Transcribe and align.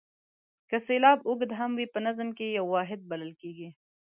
که 0.69 0.77
سېلاب 0.85 1.19
اوږد 1.27 1.51
هم 1.59 1.71
وي 1.77 1.85
په 1.93 1.99
نظم 2.07 2.29
کې 2.37 2.55
یو 2.57 2.65
واحد 2.75 2.99
بلل 3.09 3.31
کیږي. 3.41 3.69